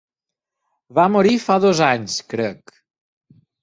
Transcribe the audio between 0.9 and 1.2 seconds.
Va